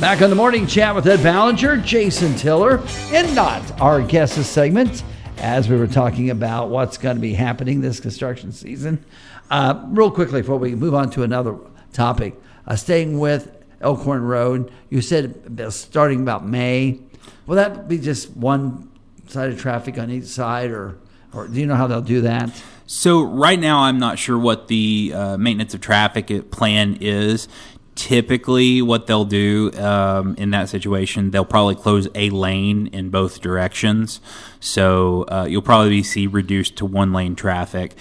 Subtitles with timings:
[0.00, 2.82] Back on the morning chat with Ed Ballinger, Jason Tiller,
[3.12, 5.04] and not our guest this segment
[5.36, 9.04] as we were talking about what's going to be happening this construction season.
[9.48, 11.56] Uh, real quickly before we move on to another
[11.92, 12.34] topic,
[12.66, 16.98] uh, staying with Elkhorn Road, you said starting about May.
[17.46, 18.90] Will that be just one
[19.28, 20.98] side of traffic on each side, or,
[21.32, 22.50] or do you know how they'll do that?
[22.86, 27.48] So right now, I'm not sure what the uh, maintenance of traffic plan is
[27.94, 33.40] typically what they'll do um, in that situation they'll probably close a lane in both
[33.40, 34.20] directions.
[34.60, 37.94] So uh, you'll probably see reduced to one lane traffic.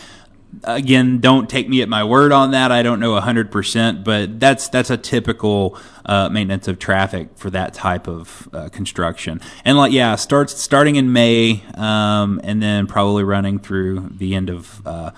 [0.63, 2.72] Again don't take me at my word on that.
[2.72, 7.73] I don't know 100% but that's that's a typical uh, maintenance of traffic for that
[7.73, 9.41] type of uh, construction.
[9.66, 14.49] And like yeah starts starting in may um, and then probably running through the end
[14.49, 15.12] of uh,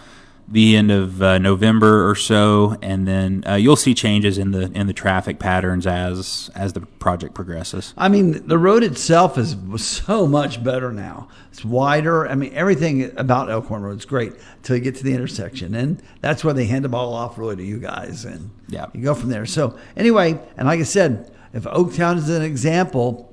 [0.48, 4.72] the end of uh, November or so, and then uh, you'll see changes in the
[4.74, 7.94] in the traffic patterns as as the project progresses.
[7.98, 11.30] I mean, the road itself is so much better now.
[11.52, 12.28] It's wider.
[12.28, 16.02] I mean, everything about Elkhorn Road is great until you get to the intersection, and
[16.22, 19.16] that's where they hand the ball off really to you guys, and yeah, you go
[19.16, 19.46] from there.
[19.46, 23.33] So anyway, and like I said, if Oaktown is an example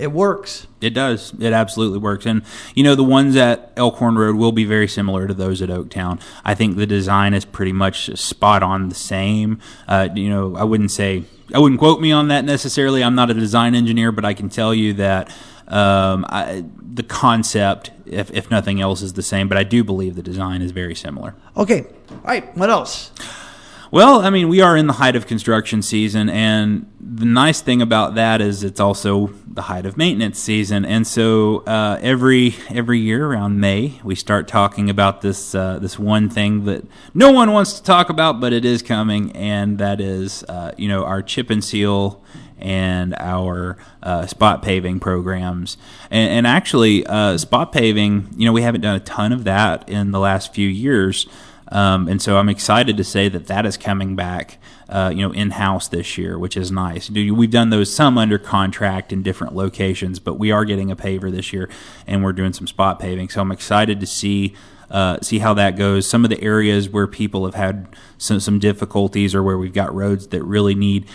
[0.00, 0.66] it works.
[0.80, 1.34] It does.
[1.38, 2.26] It absolutely works.
[2.26, 2.42] And
[2.74, 6.20] you know, the ones at Elkhorn Road will be very similar to those at Oaktown.
[6.44, 9.60] I think the design is pretty much spot on the same.
[9.86, 13.02] Uh, you know, I wouldn't say I wouldn't quote me on that necessarily.
[13.02, 15.28] I'm not a design engineer, but I can tell you that
[15.68, 19.48] um, I, the concept, if, if nothing else, is the same.
[19.48, 21.34] But I do believe the design is very similar.
[21.56, 21.86] Okay.
[22.10, 22.56] All right.
[22.56, 23.10] What else?
[23.92, 27.82] Well, I mean, we are in the height of construction season, and the nice thing
[27.82, 30.84] about that is it's also the height of maintenance season.
[30.84, 35.98] And so uh, every every year around May, we start talking about this uh, this
[35.98, 40.00] one thing that no one wants to talk about, but it is coming, and that
[40.00, 42.22] is uh, you know our chip and seal
[42.60, 45.76] and our uh, spot paving programs.
[46.12, 49.88] And, and actually, uh, spot paving, you know, we haven't done a ton of that
[49.88, 51.26] in the last few years.
[51.70, 54.58] Um, and so I'm excited to say that that is coming back,
[54.88, 57.08] uh, you know, in house this year, which is nice.
[57.10, 61.30] We've done those some under contract in different locations, but we are getting a paver
[61.30, 61.68] this year,
[62.06, 63.28] and we're doing some spot paving.
[63.28, 64.54] So I'm excited to see.
[64.90, 66.04] Uh, see how that goes.
[66.04, 69.94] Some of the areas where people have had some, some difficulties, or where we've got
[69.94, 71.06] roads that really need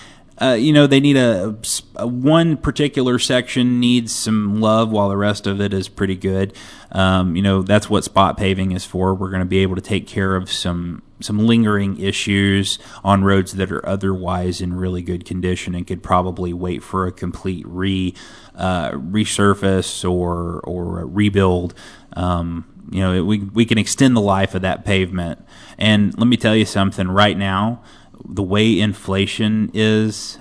[0.41, 1.56] uh, you know, they need a,
[1.96, 6.53] a, one particular section needs some love, while the rest of it is pretty good.
[6.91, 9.16] Um, you know, that's what spot paving is for.
[9.16, 13.53] We're going to be able to take care of some some lingering issues on roads
[13.53, 18.13] that are otherwise in really good condition and could probably wait for a complete re
[18.56, 21.74] uh, resurface or or rebuild.
[22.13, 25.40] Um, you know, we we can extend the life of that pavement.
[25.78, 27.07] And let me tell you something.
[27.07, 27.81] Right now,
[28.23, 30.37] the way inflation is,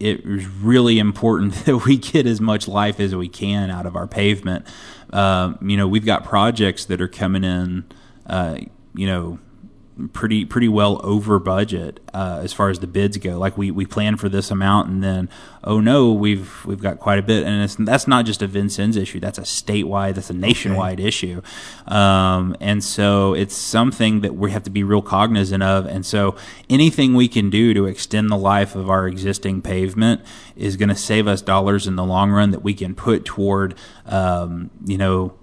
[0.00, 3.96] it is really important that we get as much life as we can out of
[3.96, 4.66] our pavement.
[5.12, 7.84] Uh, you know, we've got projects that are coming in,
[8.26, 8.56] uh,
[8.94, 9.38] you know,
[10.12, 13.38] pretty pretty well over budget uh, as far as the bids go.
[13.38, 15.28] Like we we plan for this amount, and then
[15.64, 19.20] oh no, we've we've got quite a bit, and that's not just a Vincennes issue.
[19.20, 21.08] That's a statewide, that's a nationwide okay.
[21.08, 21.42] issue,
[21.86, 25.86] um, and so it's something that we have to be real cognizant of.
[25.86, 26.36] And so
[26.70, 30.22] anything we can do to extend the life of our existing pavement
[30.56, 33.74] is going to save us dollars in the long run that we can put toward
[34.06, 35.34] um, you know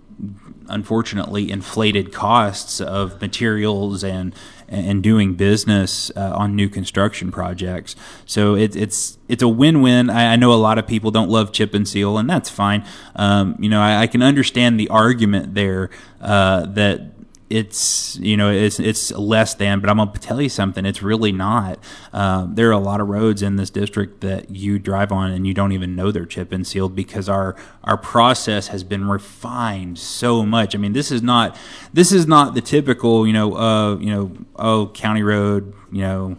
[0.69, 4.34] unfortunately inflated costs of materials and
[4.72, 7.96] and doing business uh, on new construction projects.
[8.25, 10.09] So it, it's it's a win-win.
[10.09, 12.85] I, I, know a lot of people don't love chip and seal, and that's fine.
[13.16, 15.90] Um, you know, I, I, can understand the argument there
[16.22, 17.19] uh, that
[17.50, 20.86] it's you know it's it's less than, but I'm gonna tell you something.
[20.86, 21.80] It's really not.
[22.14, 25.48] Uh, there are a lot of roads in this district that you drive on and
[25.48, 29.98] you don't even know they're chip and sealed because our our process has been refined
[29.98, 30.76] so much.
[30.76, 31.58] I mean, this is not
[31.92, 36.38] this is not the typical you know uh you know oh county road you know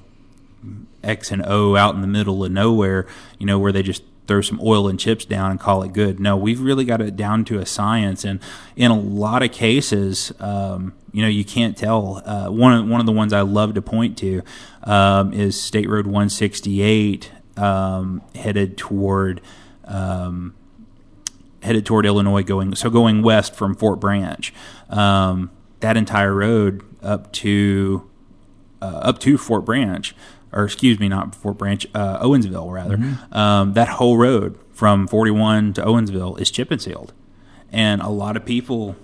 [1.02, 3.06] X and O out in the middle of nowhere
[3.38, 6.20] you know where they just throw some oil and chips down and call it good.
[6.20, 8.38] No, we've really got it down to a science, and
[8.76, 12.22] in a lot of cases, um, you know, you can't tell.
[12.24, 14.42] Uh, one of one of the ones I love to point to
[14.84, 19.40] um, is State Road 168, um, headed toward
[19.84, 20.54] um,
[21.64, 24.54] headed toward Illinois, going so going west from Fort Branch.
[24.90, 25.50] Um,
[25.80, 28.08] that entire road up to
[28.80, 30.14] uh, up to Fort Branch
[30.52, 32.96] or excuse me, not Fort Branch, uh, Owensville rather.
[32.96, 33.34] Mm-hmm.
[33.34, 37.12] Um, that whole road from 41 to Owensville is chip and sealed,
[37.70, 38.96] and a lot of people,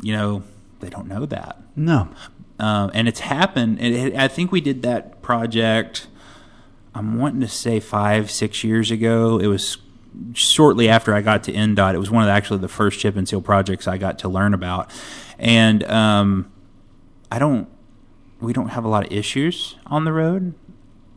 [0.00, 0.42] you know,
[0.80, 1.60] they don't know that.
[1.76, 2.08] No,
[2.58, 3.80] uh, and it's happened.
[3.80, 6.08] It, I think we did that project.
[6.94, 9.38] I'm wanting to say five, six years ago.
[9.38, 9.78] It was
[10.34, 11.94] shortly after I got to INDOT.
[11.94, 14.28] It was one of the, actually the first chip and seal projects I got to
[14.28, 14.90] learn about,
[15.38, 16.52] and um,
[17.30, 17.68] I don't.
[18.40, 20.54] We don't have a lot of issues on the road.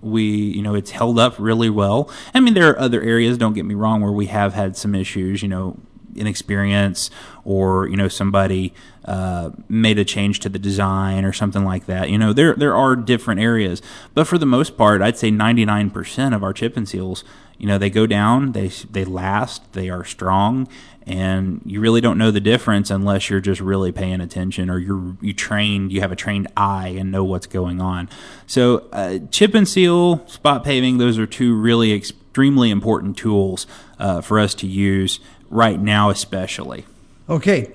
[0.06, 2.10] We, you know, it's held up really well.
[2.34, 3.38] I mean, there are other areas.
[3.38, 5.42] Don't get me wrong, where we have had some issues.
[5.42, 5.80] You know,
[6.16, 7.10] inexperience
[7.44, 8.74] or you know somebody
[9.06, 12.10] uh, made a change to the design or something like that.
[12.10, 13.82] You know there there are different areas,
[14.14, 17.24] but for the most part, I'd say 99% of our chip and seals,
[17.58, 20.68] you know, they go down, they they last, they are strong,
[21.06, 25.16] and you really don't know the difference unless you're just really paying attention or you're
[25.22, 28.10] you trained, you have a trained eye and know what's going on.
[28.48, 33.68] So uh, chip and seal, spot paving, those are two really extremely important tools
[34.00, 35.20] uh, for us to use
[35.56, 36.86] right now, especially.
[37.30, 37.72] Okay.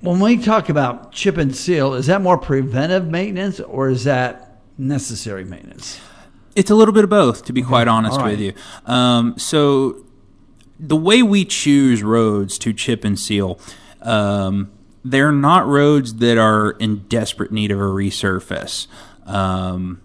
[0.00, 4.60] When we talk about chip and seal, is that more preventive maintenance or is that
[4.76, 6.00] necessary maintenance?
[6.54, 7.68] It's a little bit of both, to be okay.
[7.68, 8.30] quite honest right.
[8.30, 8.52] with you.
[8.86, 10.04] Um, so,
[10.78, 13.58] the way we choose roads to chip and seal,
[14.02, 14.70] um,
[15.04, 18.86] they're not roads that are in desperate need of a resurface.
[19.26, 20.00] Um,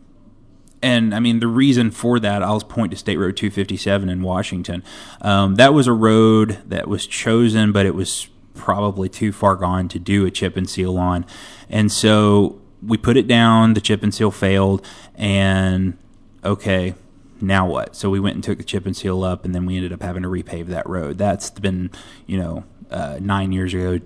[0.84, 4.84] and I mean the reason for that, I'll point to State Road 257 in Washington.
[5.22, 9.88] Um, that was a road that was chosen, but it was probably too far gone
[9.90, 11.26] to do a chip and seal on,
[11.70, 13.74] and so we put it down.
[13.74, 14.86] The chip and seal failed,
[15.16, 15.98] and
[16.44, 16.96] okay,
[17.42, 17.96] now what?
[17.96, 20.02] So we went and took the chip and seal up, and then we ended up
[20.02, 21.18] having to repave that road.
[21.18, 21.92] That's been
[22.28, 24.00] you know uh, nine years ago,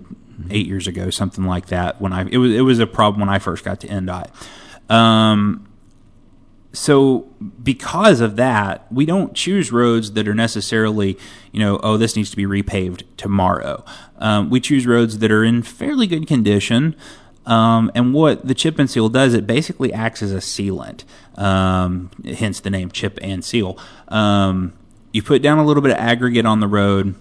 [0.50, 2.00] eight years ago, something like that.
[2.00, 4.30] When I it was it was a problem when I first got to INDOT.
[4.90, 5.67] Um,
[6.78, 7.22] so
[7.60, 11.18] because of that, we don't choose roads that are necessarily,
[11.50, 13.84] you know, oh, this needs to be repaved tomorrow.
[14.18, 16.94] Um, we choose roads that are in fairly good condition.
[17.46, 21.02] Um, and what the chip and seal does, it basically acts as a sealant,
[21.36, 23.76] um, hence the name chip and seal.
[24.06, 24.72] Um,
[25.12, 27.16] you put down a little bit of aggregate on the road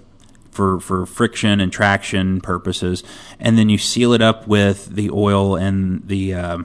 [0.52, 3.04] for, for friction and traction purposes,
[3.40, 6.58] and then you seal it up with the oil and the uh,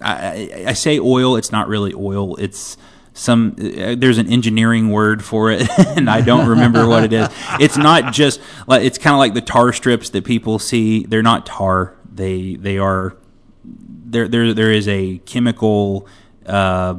[0.00, 1.36] I, I say oil.
[1.36, 2.36] It's not really oil.
[2.36, 2.76] It's
[3.18, 7.28] some uh, there's an engineering word for it and I don't remember what it is.
[7.60, 11.04] It's not just like it's kind of like the tar strips that people see.
[11.04, 11.96] They're not tar.
[12.10, 13.16] They they are
[13.64, 16.06] there there there is a chemical
[16.46, 16.94] uh,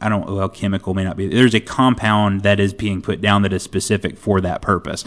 [0.00, 3.42] I don't well chemical may not be there's a compound that is being put down
[3.42, 5.04] that is specific for that purpose.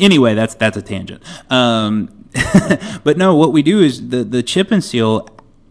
[0.00, 1.22] Anyway, that's that's a tangent.
[1.50, 2.26] Um,
[3.04, 5.28] but no, what we do is the the chip and seal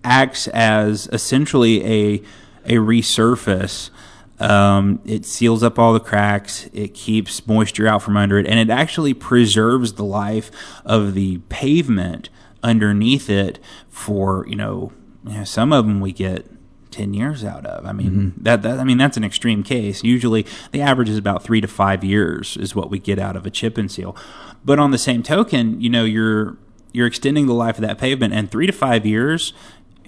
[0.07, 2.21] acts as essentially a
[2.65, 3.89] a resurface.
[4.39, 6.69] Um, it seals up all the cracks.
[6.71, 10.51] It keeps moisture out from under it, and it actually preserves the life
[10.86, 12.30] of the pavement
[12.63, 13.59] underneath it
[13.89, 14.92] for you know,
[15.25, 16.45] you know some of them we get
[16.92, 17.86] 10 years out of.
[17.86, 18.44] I mean, mm-hmm.
[18.44, 20.04] that, that, I mean, that's an extreme case.
[20.04, 23.45] Usually the average is about three to five years is what we get out of
[23.45, 24.15] a chip and seal.
[24.65, 26.57] But on the same token, you know, you're,
[26.94, 29.54] you're extending the life of that pavement and three to five years,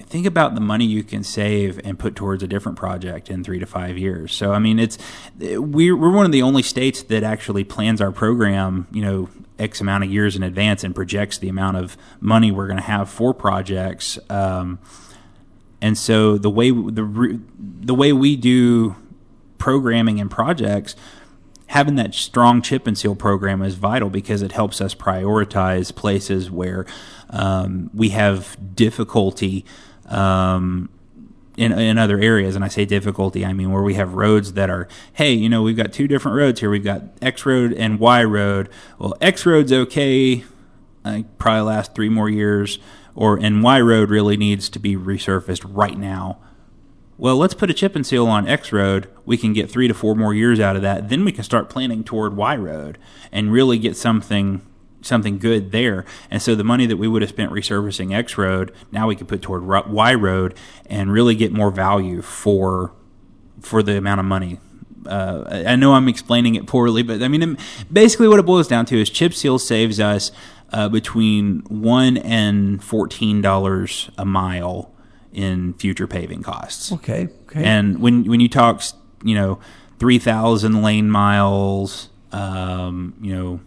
[0.03, 3.59] think about the money you can save and put towards a different project in three
[3.59, 4.33] to five years.
[4.33, 4.97] So, I mean, it's
[5.37, 9.81] we're, we're one of the only states that actually plans our program, you know, X
[9.81, 13.09] amount of years in advance and projects the amount of money we're going to have
[13.09, 14.17] for projects.
[14.29, 14.79] Um,
[15.81, 18.95] and so the way the the way we do
[19.57, 20.95] programming and projects
[21.67, 26.49] having that strong chip and seal program is vital because it helps us prioritize places
[26.49, 26.83] where
[27.29, 29.63] um, we have difficulty
[30.09, 30.89] um,
[31.57, 32.55] in, in other areas.
[32.55, 35.61] And I say difficulty, I mean where we have roads that are, hey, you know,
[35.61, 36.69] we've got two different roads here.
[36.69, 38.69] We've got X road and Y road.
[38.97, 40.43] Well, X road's okay.
[41.03, 42.79] I probably last three more years.
[43.15, 46.37] Or and Y road really needs to be resurfaced right now.
[47.17, 49.09] Well, let's put a chip and seal on X road.
[49.25, 51.09] We can get three to four more years out of that.
[51.09, 52.97] Then we can start planning toward Y road
[53.29, 54.61] and really get something
[55.01, 56.05] something good there.
[56.29, 59.27] And so the money that we would have spent resurfacing X road, now we could
[59.27, 62.93] put toward Y road and really get more value for
[63.61, 64.59] for the amount of money.
[65.05, 67.57] Uh, I know I'm explaining it poorly, but I mean,
[67.91, 70.31] basically what it boils down to is chip seal saves us
[70.71, 74.93] uh, between one and fourteen dollars a mile
[75.31, 76.91] in future paving costs.
[76.91, 77.29] Okay.
[77.43, 77.63] Okay.
[77.63, 78.83] And when when you talk,
[79.23, 79.59] you know,
[79.99, 83.59] three thousand lane miles, um, you know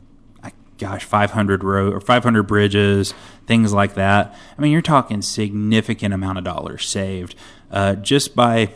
[0.83, 3.15] gosh, 500 road or 500 bridges,
[3.47, 4.37] things like that.
[4.59, 7.37] I mean, you're talking significant amount of dollars saved
[7.71, 8.71] uh, just by,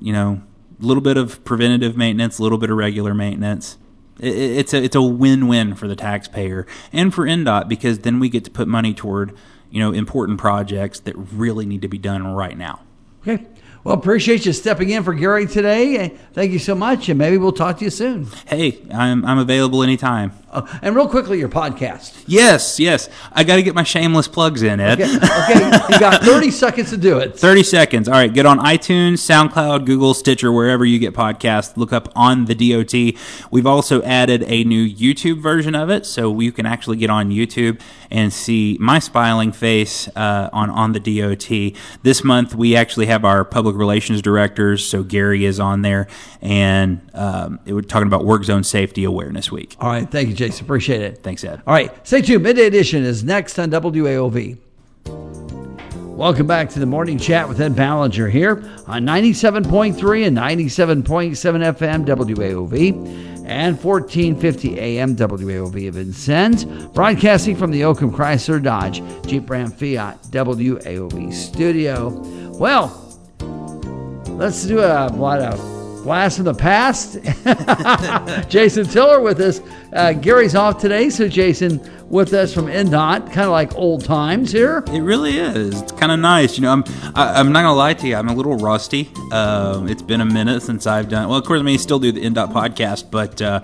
[0.00, 0.42] you know,
[0.80, 3.78] a little bit of preventative maintenance, a little bit of regular maintenance.
[4.18, 8.18] It, it's a it's a win win for the taxpayer and for INDOT because then
[8.18, 9.32] we get to put money toward
[9.70, 12.80] you know important projects that really need to be done right now.
[13.22, 13.46] Okay.
[13.84, 16.08] Well, appreciate you stepping in for Gary today.
[16.34, 18.26] Thank you so much, and maybe we'll talk to you soon.
[18.46, 20.32] Hey, I'm I'm available anytime.
[20.52, 22.24] Uh, and real quickly, your podcast.
[22.26, 23.08] Yes, yes.
[23.32, 25.00] I got to get my shameless plugs in, Ed.
[25.00, 25.64] Okay, okay.
[25.90, 27.38] you got 30 seconds to do it.
[27.38, 28.08] 30 seconds.
[28.08, 31.76] All right, get on iTunes, SoundCloud, Google, Stitcher, wherever you get podcasts.
[31.76, 33.18] Look up on the DOT.
[33.50, 37.30] We've also added a new YouTube version of it, so you can actually get on
[37.30, 37.80] YouTube
[38.10, 41.78] and see my smiling face uh, on on the DOT.
[42.02, 46.08] This month, we actually have our public relations directors, so Gary is on there,
[46.42, 49.76] and um, it, we're talking about Work Zone Safety Awareness Week.
[49.80, 51.22] All right, thank you, Appreciate it.
[51.22, 51.62] Thanks, Ed.
[51.66, 52.42] All right, stay tuned.
[52.42, 54.58] Midday Edition is next on WAOV.
[56.16, 62.04] Welcome back to the morning chat with Ed Ballinger here on 97.3 and 97.7 FM
[62.04, 69.70] WAOV and 1450 AM WAOV of Vincennes, broadcasting from the Oakham Chrysler Dodge Jeep Ram
[69.70, 72.10] Fiat WAOV studio.
[72.58, 72.88] Well,
[74.36, 75.71] let's do a what a
[76.02, 77.18] blast from the past.
[78.50, 79.60] Jason Tiller with us.
[79.92, 84.52] Uh, Gary's off today, so Jason with us from INDOT, kind of like old times
[84.52, 84.84] here.
[84.88, 85.80] It really is.
[85.80, 86.58] It's kind of nice.
[86.58, 88.16] You know, I'm I, am i am not gonna lie to you.
[88.16, 89.10] I'm a little rusty.
[89.30, 91.28] Um, it's been a minute since I've done.
[91.28, 93.40] Well, of course, I mean, still do the INDOT podcast, but.
[93.40, 93.60] Uh,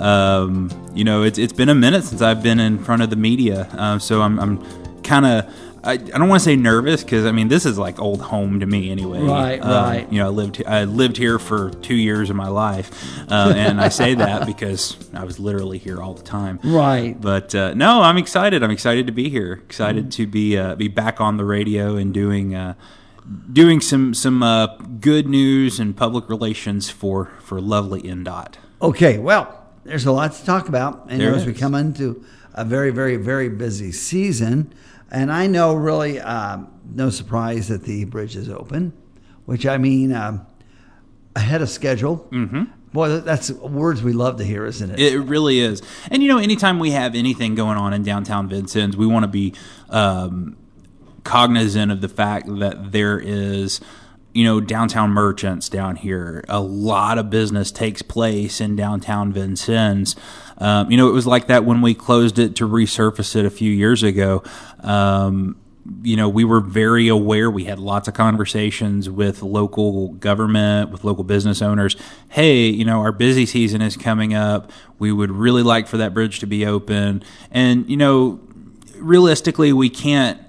[0.00, 3.16] um, you know, it's it's been a minute since I've been in front of the
[3.16, 7.26] media, um, so I'm, I'm kind of I, I don't want to say nervous because
[7.26, 9.20] I mean this is like old home to me anyway.
[9.20, 10.12] Right, um, right.
[10.12, 12.90] You know, I lived I lived here for two years of my life,
[13.30, 16.60] uh, and I say that because I was literally here all the time.
[16.62, 17.20] Right.
[17.20, 18.62] But uh, no, I'm excited.
[18.62, 19.54] I'm excited to be here.
[19.64, 20.22] Excited mm-hmm.
[20.22, 22.74] to be uh, be back on the radio and doing uh,
[23.52, 28.54] doing some some uh, good news and public relations for for lovely INDOT.
[28.80, 29.18] Okay.
[29.18, 32.24] Well, there's a lot to talk about, and there as we come into
[32.54, 34.72] a very very very busy season.
[35.12, 38.94] And I know really um, no surprise that the bridge is open,
[39.44, 40.46] which I mean um,
[41.36, 42.26] ahead of schedule.
[42.32, 42.64] Mm-hmm.
[42.94, 44.98] Boy, that's words we love to hear, isn't it?
[44.98, 45.82] It really is.
[46.10, 49.28] And you know, anytime we have anything going on in downtown Vincennes, we want to
[49.28, 49.54] be
[49.90, 50.56] um,
[51.24, 53.80] cognizant of the fact that there is
[54.34, 56.44] you know, downtown merchants down here.
[56.48, 60.16] A lot of business takes place in downtown Vincennes.
[60.58, 63.50] Um, you know, it was like that when we closed it to resurface it a
[63.50, 64.42] few years ago.
[64.80, 65.56] Um,
[66.02, 67.50] you know, we were very aware.
[67.50, 71.96] We had lots of conversations with local government, with local business owners.
[72.28, 74.70] Hey, you know, our busy season is coming up.
[74.98, 77.24] We would really like for that bridge to be open.
[77.50, 78.40] And, you know,
[78.96, 80.40] realistically, we can't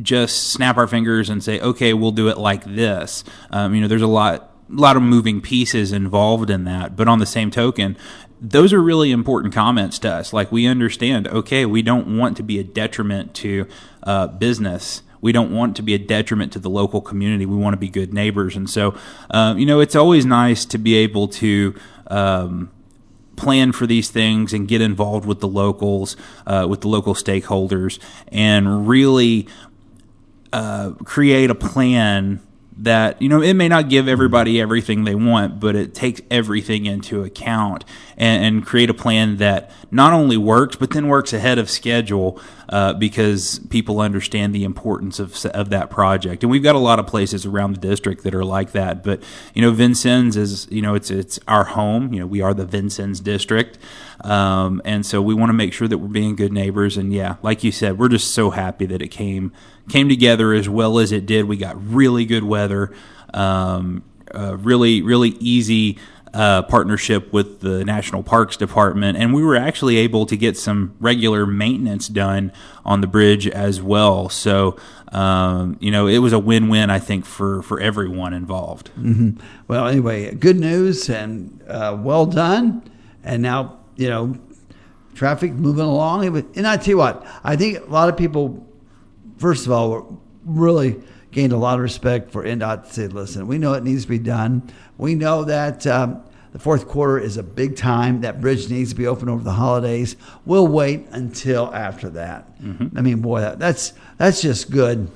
[0.00, 3.24] just snap our fingers and say, okay, we'll do it like this.
[3.50, 6.96] Um, you know, there's a lot, a lot of moving pieces involved in that.
[6.96, 7.96] But on the same token,
[8.40, 10.32] those are really important comments to us.
[10.32, 13.66] Like we understand, okay, we don't want to be a detriment to
[14.02, 15.02] uh, business.
[15.20, 17.46] We don't want to be a detriment to the local community.
[17.46, 18.94] We want to be good neighbors, and so
[19.30, 21.74] uh, you know it's always nice to be able to.
[22.08, 22.70] Um,
[23.36, 27.98] plan for these things and get involved with the locals, uh, with the local stakeholders,
[28.28, 29.46] and really
[30.52, 32.40] uh, create a plan
[32.78, 36.84] that you know it may not give everybody everything they want but it takes everything
[36.84, 37.84] into account
[38.18, 42.40] and, and create a plan that not only works but then works ahead of schedule
[42.68, 46.98] uh, because people understand the importance of, of that project and we've got a lot
[46.98, 49.22] of places around the district that are like that but
[49.54, 52.66] you know Vincennes is you know it's it's our home you know we are the
[52.66, 53.78] Vincennes district
[54.20, 57.36] um, and so we want to make sure that we're being good neighbors and yeah
[57.42, 59.52] like you said we're just so happy that it came
[59.88, 61.46] came together as well as it did.
[61.46, 62.92] We got really good weather,
[63.32, 65.98] um, uh, really really easy.
[66.36, 70.94] Uh, partnership with the National Parks Department, and we were actually able to get some
[71.00, 72.52] regular maintenance done
[72.84, 74.28] on the bridge as well.
[74.28, 74.76] So,
[75.12, 78.90] um, you know, it was a win-win, I think, for for everyone involved.
[78.98, 79.40] Mm-hmm.
[79.66, 82.82] Well, anyway, good news and uh, well done.
[83.24, 84.36] And now, you know,
[85.14, 86.26] traffic moving along.
[86.54, 88.66] And I tell you what, I think a lot of people
[89.38, 91.00] first of all, really
[91.30, 94.08] gained a lot of respect for INDOT to say, listen, we know it needs to
[94.08, 94.62] be done.
[94.96, 96.24] We know that um,
[96.56, 98.22] the fourth quarter is a big time.
[98.22, 100.16] That bridge needs to be open over the holidays.
[100.46, 102.58] We'll wait until after that.
[102.62, 102.96] Mm-hmm.
[102.96, 105.10] I mean, boy, that, that's that's just good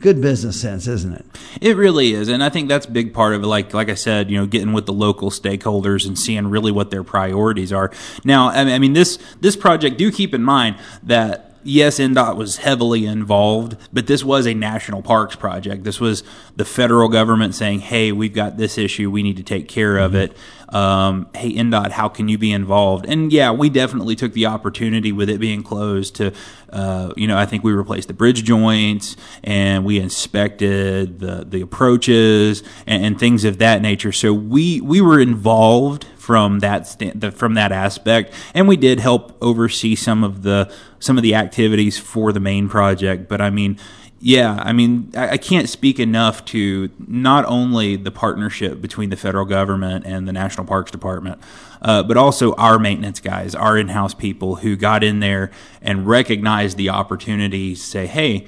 [0.00, 1.26] good business sense, isn't it?
[1.60, 3.46] It really is, and I think that's a big part of it.
[3.46, 6.90] Like like I said, you know, getting with the local stakeholders and seeing really what
[6.90, 7.92] their priorities are.
[8.24, 9.98] Now, I mean, this this project.
[9.98, 15.02] Do keep in mind that yes, INDOT was heavily involved, but this was a national
[15.02, 15.84] parks project.
[15.84, 16.24] This was
[16.56, 20.14] the federal government saying, hey, we've got this issue, we need to take care of
[20.14, 20.36] it.
[20.70, 23.06] Um, hey INDOT, how can you be involved?
[23.06, 26.32] And yeah, we definitely took the opportunity with it being closed to,
[26.72, 31.60] uh, you know, I think we replaced the bridge joints and we inspected the the
[31.62, 34.12] approaches and, and things of that nature.
[34.12, 39.34] So we we were involved from that st- from that aspect, and we did help
[39.40, 43.30] oversee some of the some of the activities for the main project.
[43.30, 43.78] But I mean,
[44.20, 49.44] yeah, I mean, I, can't speak enough to not only the partnership between the federal
[49.44, 51.40] government and the National Parks Department,
[51.82, 56.76] uh, but also our maintenance guys, our in-house people who got in there and recognized
[56.76, 58.44] the opportunity to say, "Hey,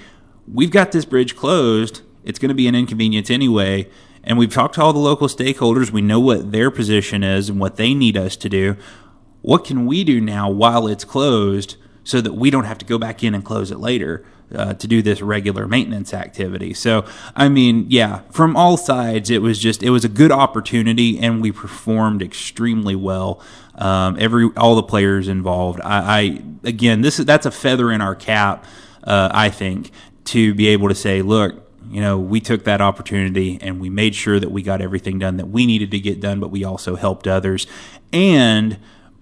[0.52, 2.00] we've got this bridge closed.
[2.24, 3.88] It's going to be an inconvenience anyway."
[4.24, 5.92] And we've talked to all the local stakeholders.
[5.92, 8.76] We know what their position is and what they need us to do.
[9.40, 12.98] What can we do now while it's closed so that we don't have to go
[12.98, 14.24] back in and close it later
[14.54, 16.74] uh, to do this regular maintenance activity?
[16.74, 17.04] So,
[17.36, 21.40] I mean, yeah, from all sides, it was just, it was a good opportunity and
[21.40, 23.40] we performed extremely well.
[23.76, 25.80] Um, every, all the players involved.
[25.80, 28.64] I, I, again, this is, that's a feather in our cap,
[29.04, 29.90] uh, I think,
[30.26, 34.14] to be able to say, look, you know, we took that opportunity and we made
[34.14, 36.94] sure that we got everything done that we needed to get done, but we also
[36.94, 37.66] helped others.
[38.12, 38.78] And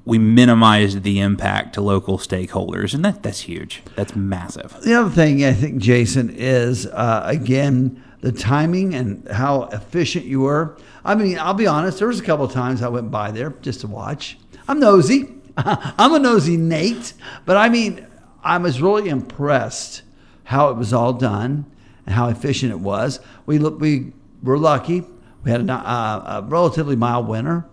[0.09, 3.83] we minimized the impact to local stakeholders, and that that's huge.
[3.95, 4.75] That's massive.
[4.83, 10.41] The other thing I think, Jason, is uh, again the timing and how efficient you
[10.41, 10.79] were.
[11.05, 11.99] I mean, I'll be honest.
[11.99, 14.39] There was a couple of times I went by there just to watch.
[14.67, 15.29] I'm nosy.
[15.59, 17.13] I'm a nosy Nate,
[17.45, 18.07] but I mean,
[18.43, 20.03] I was really impressed
[20.45, 21.71] how it was all done
[22.07, 23.21] and how efficient it was.
[23.45, 25.05] We look, we were lucky.
[25.45, 27.67] We had a, uh, a relatively mild winter.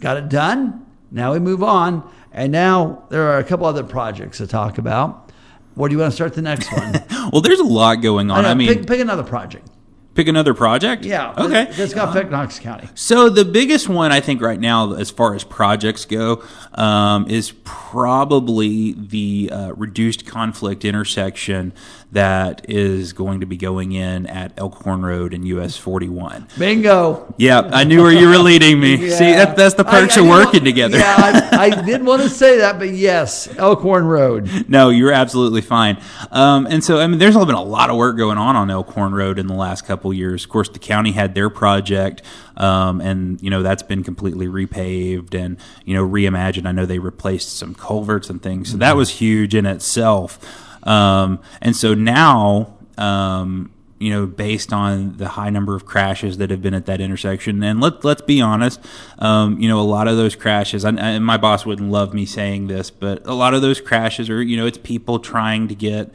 [0.00, 0.83] Got it done.
[1.14, 5.30] Now we move on, and now there are a couple other projects to talk about.
[5.76, 6.92] Where do you want to start the next one?
[7.32, 8.44] well, there's a lot going on.
[8.44, 9.68] I, I mean, pick, pick another project.
[10.14, 11.04] Pick another project?
[11.04, 11.34] Yeah.
[11.36, 11.66] Okay.
[11.72, 12.88] That's got affect Knox County.
[12.94, 16.42] So the biggest one I think right now, as far as projects go,
[16.74, 21.72] um, is probably the uh, reduced conflict intersection
[22.14, 26.46] that is going to be going in at Elkhorn Road and US 41.
[26.58, 27.34] Bingo.
[27.36, 28.94] Yeah, I knew where you were leading me.
[29.08, 29.16] yeah.
[29.16, 30.98] See, that, that's the perks I, I of working want, together.
[30.98, 34.68] Yeah, I, I did want to say that, but yes, Elkhorn Road.
[34.68, 36.00] No, you're absolutely fine.
[36.30, 39.12] Um, and so, I mean, there's been a lot of work going on on Elkhorn
[39.12, 40.44] Road in the last couple years.
[40.44, 42.22] Of course, the county had their project,
[42.56, 46.66] um, and you know that's been completely repaved and you know reimagined.
[46.66, 50.38] I know they replaced some culverts and things, so that was huge in itself.
[50.84, 56.50] Um, and so now, um, you know, based on the high number of crashes that
[56.50, 58.80] have been at that intersection, and let let's be honest,
[59.18, 60.84] um, you know, a lot of those crashes.
[60.84, 64.42] and my boss wouldn't love me saying this, but a lot of those crashes are,
[64.42, 66.10] you know, it's people trying to get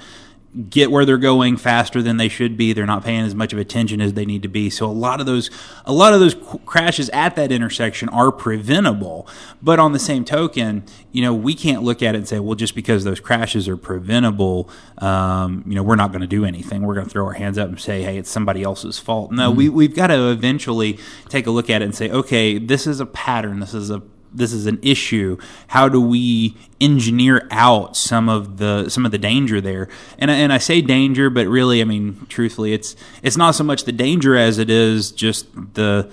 [0.69, 2.73] get where they're going faster than they should be.
[2.73, 4.69] They're not paying as much of attention as they need to be.
[4.69, 5.51] So a lot of those,
[5.85, 6.35] a lot of those
[6.65, 9.27] crashes at that intersection are preventable.
[9.61, 12.55] But on the same token, you know, we can't look at it and say, well,
[12.55, 16.81] just because those crashes are preventable, um, you know, we're not going to do anything.
[16.81, 19.31] We're going to throw our hands up and say, hey, it's somebody else's fault.
[19.31, 19.57] No, mm-hmm.
[19.57, 20.97] we we've got to eventually
[21.29, 23.59] take a look at it and say, okay, this is a pattern.
[23.59, 24.01] This is a
[24.33, 25.37] this is an issue.
[25.67, 29.89] How do we engineer out some of the some of the danger there?
[30.17, 33.83] And and I say danger, but really, I mean, truthfully, it's it's not so much
[33.83, 36.11] the danger as it is just the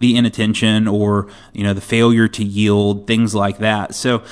[0.00, 3.94] the inattention or you know the failure to yield things like that.
[3.94, 4.22] So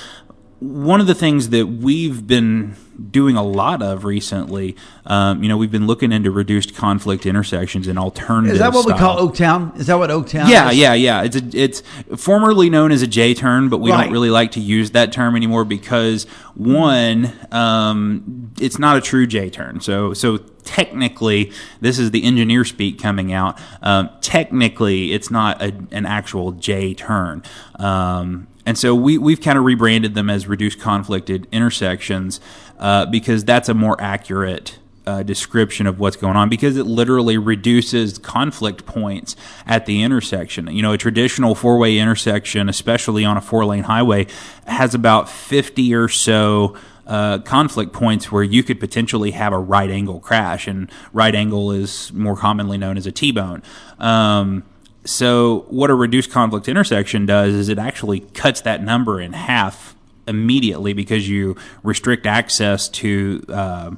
[0.59, 2.77] one of the things that we've been
[3.11, 7.89] doing a lot of recently, um, you know, we've been looking into reduced conflict intersections
[7.89, 8.55] and alternative.
[8.55, 8.95] Is that what style.
[8.95, 9.79] we call Oaktown?
[9.79, 10.49] Is that what Oaktown?
[10.49, 10.79] Yeah, is?
[10.79, 11.23] yeah, yeah.
[11.23, 11.83] It's a, it's
[12.17, 14.05] formerly known as a J turn, but we right.
[14.05, 19.27] don't really like to use that term anymore because one, um, it's not a true
[19.27, 19.81] J turn.
[19.81, 23.59] So so technically, this is the engineer speak coming out.
[23.83, 27.43] Um, technically, it's not a, an actual J turn.
[27.77, 32.40] Um, and so we, we've kind of rebranded them as reduced conflicted intersections
[32.79, 37.38] uh, because that's a more accurate uh, description of what's going on because it literally
[37.38, 40.66] reduces conflict points at the intersection.
[40.66, 44.26] You know, a traditional four way intersection, especially on a four lane highway,
[44.66, 46.76] has about 50 or so.
[47.07, 51.70] Uh, conflict points where you could potentially have a right angle crash, and right angle
[51.70, 53.62] is more commonly known as a T bone.
[54.00, 54.64] Um,
[55.07, 59.97] so, what a reduced conflict intersection does is it actually cuts that number in half
[60.27, 63.90] immediately because you restrict access to uh,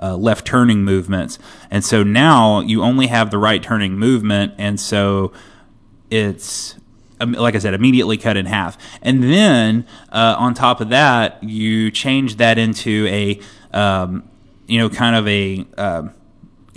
[0.00, 1.38] uh, left turning movements.
[1.70, 5.32] And so now you only have the right turning movement, and so
[6.10, 6.76] it's
[7.20, 8.78] um, like I said, immediately cut in half.
[9.02, 13.40] And then uh, on top of that, you change that into a
[13.76, 14.28] um,
[14.66, 16.14] you know kind of a um,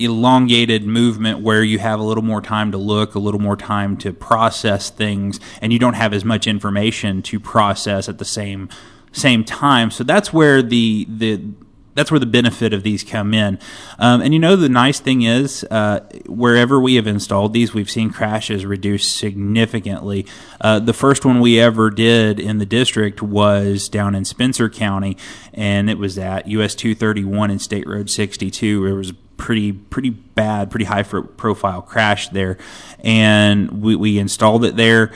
[0.03, 3.97] elongated movement where you have a little more time to look, a little more time
[3.97, 8.69] to process things, and you don't have as much information to process at the same
[9.11, 9.91] same time.
[9.91, 11.41] So that's where the the
[11.93, 13.59] that's where the benefit of these come in.
[13.99, 17.89] Um, and you know, the nice thing is, uh, wherever we have installed these, we've
[17.89, 20.25] seen crashes reduce significantly.
[20.59, 25.17] Uh, the first one we ever did in the district was down in Spencer County,
[25.53, 28.85] and it was at US 231 and State Road 62.
[28.85, 32.59] It was pretty pretty bad, pretty high profile crash there,
[32.99, 35.11] and we, we installed it there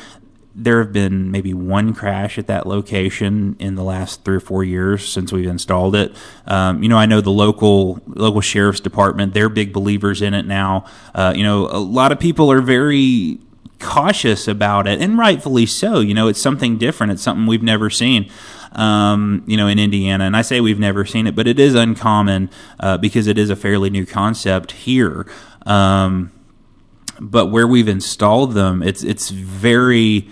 [0.58, 4.64] there have been maybe one crash at that location in the last three or four
[4.64, 6.16] years since we've installed it.
[6.48, 10.46] Um, you know, I know the local local sheriff's department; they're big believers in it
[10.46, 10.86] now.
[11.14, 13.38] Uh, you know, a lot of people are very
[13.80, 16.00] cautious about it, and rightfully so.
[16.00, 17.12] You know, it's something different.
[17.12, 18.32] It's something we've never seen.
[18.76, 21.76] Um, you know, in Indiana, and I say we've never seen it, but it is
[21.76, 25.26] uncommon uh, because it is a fairly new concept here.
[25.66, 26.32] Um,
[27.20, 30.28] but where we've installed them, it's it's very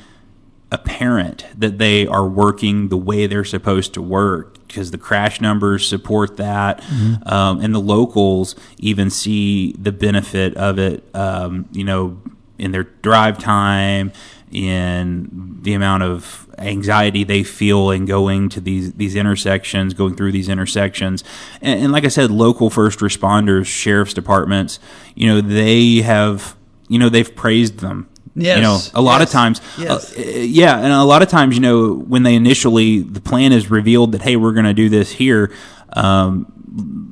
[0.71, 5.87] apparent that they are working the way they're supposed to work because the crash numbers
[5.87, 7.27] support that, mm-hmm.
[7.31, 11.03] um, and the locals even see the benefit of it.
[11.13, 12.19] Um, you know,
[12.57, 14.11] in their drive time,
[14.51, 20.31] in the amount of anxiety they feel in going to these these intersections, going through
[20.31, 21.23] these intersections,
[21.61, 24.79] and, and like I said, local first responders, sheriff's departments,
[25.15, 26.55] you know, they have,
[26.87, 28.57] you know, they've praised them Yes.
[28.57, 29.29] You know, a lot yes.
[29.29, 30.17] of times, yes.
[30.17, 33.69] uh, yeah, and a lot of times, you know, when they initially the plan is
[33.69, 35.53] revealed that hey, we're going to do this here,
[35.93, 36.51] um,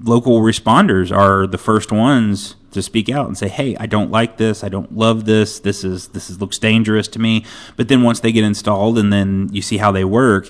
[0.04, 4.38] local responders are the first ones to speak out and say, "Hey, I don't like
[4.38, 4.63] this.
[4.63, 5.60] I don't love this.
[5.60, 9.12] This is this is looks dangerous to me." But then once they get installed and
[9.12, 10.49] then you see how they work,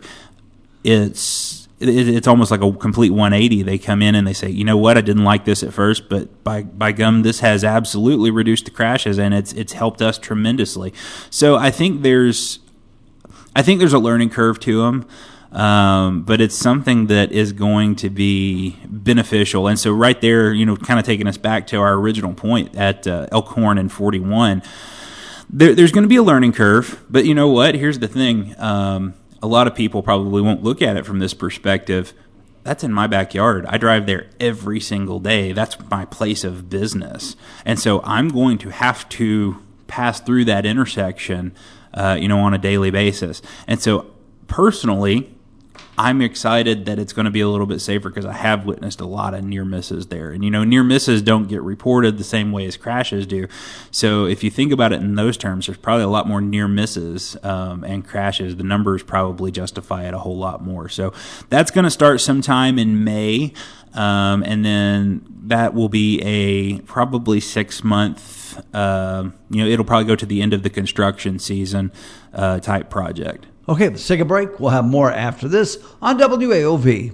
[0.83, 3.63] it's it, it's almost like a complete 180.
[3.63, 6.09] They come in and they say, you know what, I didn't like this at first,
[6.09, 10.17] but by by gum, this has absolutely reduced the crashes and it's it's helped us
[10.17, 10.93] tremendously.
[11.29, 12.59] So I think there's
[13.55, 15.05] I think there's a learning curve to them.
[15.51, 19.67] Um, but it's something that is going to be beneficial.
[19.67, 22.75] And so, right there, you know, kind of taking us back to our original point
[22.75, 24.63] at uh, Elkhorn and 41,
[25.49, 27.03] there, there's going to be a learning curve.
[27.09, 27.75] But you know what?
[27.75, 28.55] Here's the thing.
[28.59, 32.13] Um, a lot of people probably won't look at it from this perspective.
[32.63, 33.65] That's in my backyard.
[33.65, 35.51] I drive there every single day.
[35.51, 37.35] That's my place of business.
[37.65, 41.53] And so I'm going to have to pass through that intersection,
[41.93, 43.41] uh, you know, on a daily basis.
[43.67, 44.05] And so
[44.47, 45.35] personally,
[45.97, 49.01] I'm excited that it's going to be a little bit safer because I have witnessed
[49.01, 50.31] a lot of near misses there.
[50.31, 53.47] And, you know, near misses don't get reported the same way as crashes do.
[53.91, 56.67] So if you think about it in those terms, there's probably a lot more near
[56.67, 58.55] misses um, and crashes.
[58.55, 60.87] The numbers probably justify it a whole lot more.
[60.87, 61.13] So
[61.49, 63.53] that's going to start sometime in May.
[63.93, 70.05] Um, and then that will be a probably six month, uh, you know, it'll probably
[70.05, 71.91] go to the end of the construction season
[72.33, 73.47] uh, type project.
[73.71, 74.59] Okay, let's take a break.
[74.59, 77.13] We'll have more after this on WAOV.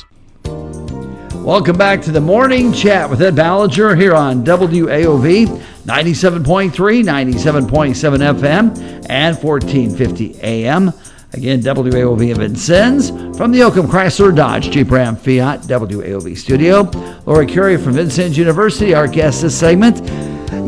[0.43, 5.47] Welcome back to the morning chat with Ed Ballinger here on WAOV
[5.85, 10.93] 97.3, 97.7 FM, and 1450 AM.
[11.33, 16.81] Again, WAOV of Vincennes from the Oakham Chrysler Dodge Jeep Ram Fiat WAOV studio.
[17.25, 19.99] Laura Curry from Vincennes University, our guest this segment.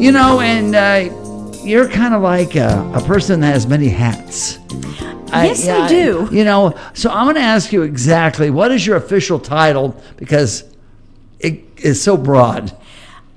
[0.01, 1.22] You know, and uh,
[1.63, 4.59] you're kind of like a, a person that has many hats.
[5.27, 6.29] Yes, I, I do.
[6.31, 10.63] You know, so I'm going to ask you exactly what is your official title because
[11.39, 12.77] it is so broad.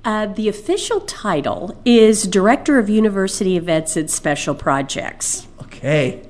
[0.05, 5.49] Uh, the official title is Director of University of Vincennes Special Projects.
[5.63, 6.23] Okay.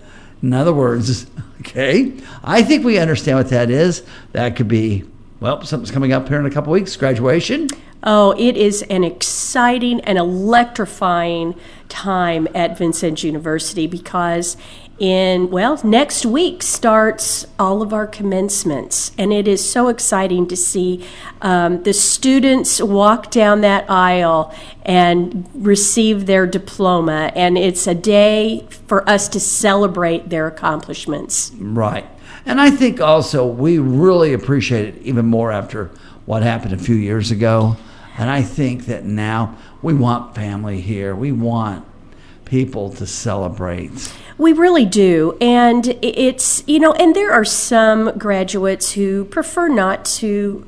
[0.43, 1.27] In other words,
[1.61, 4.03] okay, I think we understand what that is.
[4.33, 5.05] That could be,
[5.41, 7.69] well, something's coming up here in a couple weeks, graduation.
[8.03, 11.55] Oh, it is an exciting and electrifying
[11.89, 14.57] time at Vincennes University because
[14.99, 19.13] in well next week starts all of our commencements.
[19.19, 21.07] And it is so exciting to see
[21.43, 24.55] um, the students walk down that aisle
[24.85, 27.33] and receive their diploma.
[27.35, 31.53] And it's a day for us to celebrate their accomplishments.
[31.57, 32.07] Right.
[32.45, 35.91] And i think also we really appreciate it even more after
[36.27, 37.77] what happened a few years ago
[38.19, 41.15] And I think that now we want family here.
[41.15, 41.85] We want
[42.45, 44.13] people to celebrate.
[44.39, 45.37] We really do.
[45.41, 50.67] And it's, you know, and there are some graduates who prefer not to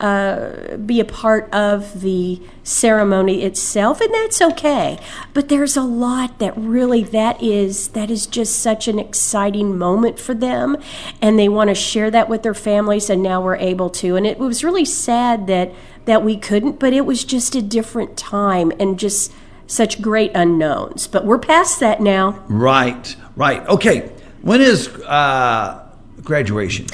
[0.00, 4.98] uh, be a part of the ceremony itself, and that's okay.
[5.34, 10.18] But there's a lot that really that is that is just such an exciting moment
[10.18, 10.76] for them,
[11.20, 13.10] and they want to share that with their families.
[13.10, 15.72] And now we're able to, and it was really sad that
[16.04, 19.32] that we couldn't, but it was just a different time and just
[19.66, 21.06] such great unknowns.
[21.06, 22.44] But we're past that now.
[22.48, 23.66] Right, right.
[23.68, 24.10] Okay.
[24.42, 25.88] When is uh,
[26.22, 26.86] graduation?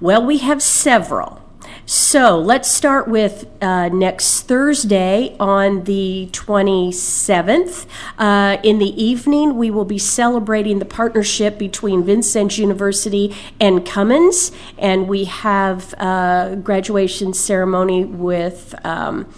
[0.00, 1.42] Well, we have several.
[1.88, 7.86] So let's start with uh, next Thursday on the 27th.
[8.18, 14.50] Uh, in the evening, we will be celebrating the partnership between Vincennes University and Cummins,
[14.76, 19.32] and we have a graduation ceremony with um,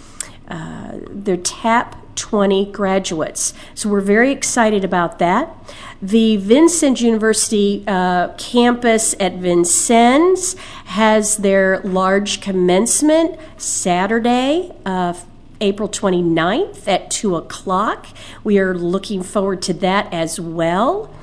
[0.47, 3.53] uh, their TAP 20 graduates.
[3.73, 5.55] So we're very excited about that.
[6.01, 10.55] The Vincennes University uh, campus at Vincennes
[10.85, 15.13] has their large commencement Saturday, uh,
[15.61, 18.07] April 29th at 2 o'clock.
[18.43, 21.13] We are looking forward to that as well.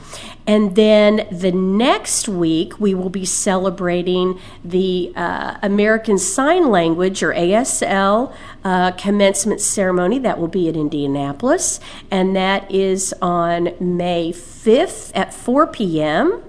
[0.47, 7.35] And then the next week, we will be celebrating the uh, American Sign Language or
[7.35, 8.33] ASL
[8.65, 10.21] uh, commencement ceremony.
[10.21, 11.81] That will be in Indianapolis.
[12.11, 16.43] And that is on May 5th at 4 p.m.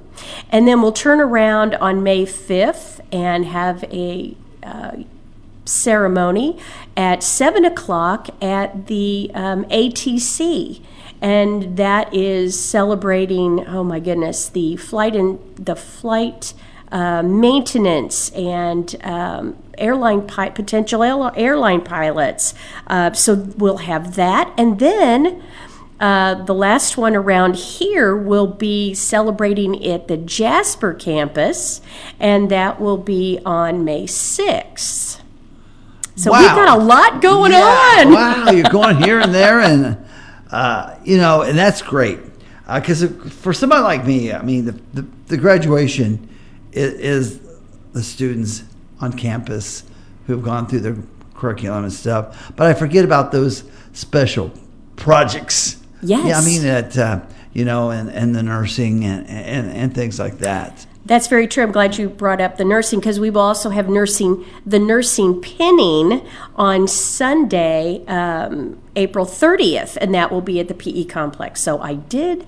[0.51, 4.97] And then we'll turn around on May 5th and have a uh,
[5.65, 6.59] ceremony
[6.95, 10.81] at 7 o'clock at the um, ATC
[11.21, 13.65] and that is celebrating.
[13.67, 16.53] Oh my goodness, the flight and the flight
[16.91, 21.03] uh, maintenance and um, airline pi- potential
[21.35, 22.53] airline pilots.
[22.87, 25.43] Uh, so we'll have that, and then.
[25.99, 31.81] Uh, the last one around here will be celebrating at the Jasper campus,
[32.19, 35.21] and that will be on May 6th.
[36.15, 36.39] So Wow.
[36.39, 38.13] we've got a lot going Yeah, on.
[38.13, 39.97] wow, you're going here and there, and
[40.51, 42.19] uh, you know, and that's great.
[42.73, 43.03] Because
[43.41, 46.29] for somebody like me, I mean, the, the, the graduation
[46.71, 47.41] is, is
[47.93, 48.63] the students
[48.99, 49.83] on campus
[50.25, 50.97] who've gone through their
[51.33, 52.51] curriculum and stuff.
[52.55, 54.51] But I forget about those special
[54.97, 55.77] projects.
[56.01, 56.25] Yes.
[56.25, 56.97] Yeah, I mean that.
[56.97, 57.21] Uh,
[57.57, 60.85] you know, and, and the nursing and, and, and things like that.
[61.07, 61.63] That's very true.
[61.63, 65.41] I'm glad you brought up the nursing because we will also have nursing the nursing
[65.41, 66.21] pinning
[66.55, 71.61] on Sunday, um, April 30th, and that will be at the PE complex.
[71.61, 72.45] So I did.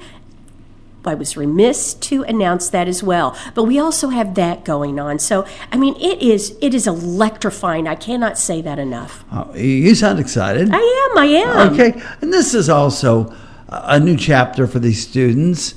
[1.05, 5.17] I was remiss to announce that as well, but we also have that going on.
[5.17, 7.87] So I mean, it is it is electrifying.
[7.87, 9.23] I cannot say that enough.
[9.31, 10.69] Oh, you sound excited.
[10.71, 11.17] I am.
[11.17, 11.73] I am.
[11.73, 13.33] Okay, and this is also
[13.69, 15.75] a a new chapter for these students.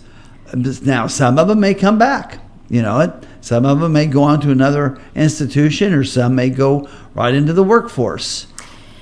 [0.55, 3.11] Now, some of them may come back, you know it.
[3.41, 7.53] Some of them may go on to another institution, or some may go right into
[7.53, 8.47] the workforce.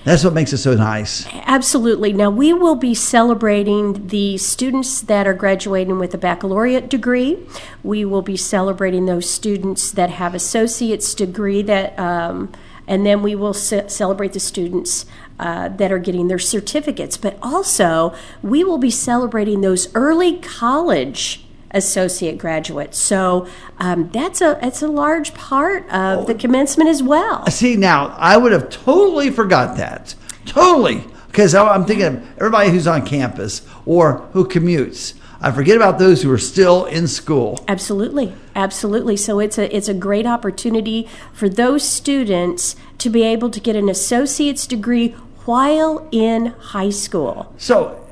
[0.04, 1.26] That's what makes it so nice.
[1.44, 2.12] Absolutely.
[2.12, 7.38] Now, we will be celebrating the students that are graduating with a baccalaureate degree.
[7.82, 12.50] We will be celebrating those students that have associate's degree that, um,
[12.86, 15.04] and then we will ce- celebrate the students
[15.38, 17.18] uh, that are getting their certificates.
[17.18, 22.98] But also, we will be celebrating those early college associate graduates.
[22.98, 23.46] So
[23.78, 27.46] um, that's a that's a large part of the commencement as well.
[27.46, 30.14] See, now I would have totally forgot that.
[30.46, 31.04] Totally.
[31.28, 35.14] Because I'm thinking of everybody who's on campus or who commutes.
[35.42, 37.64] I forget about those who are still in school.
[37.66, 39.16] Absolutely, absolutely.
[39.16, 43.76] So it's a it's a great opportunity for those students to be able to get
[43.76, 45.11] an associate's degree
[45.46, 47.54] while in high school.
[47.56, 48.06] So,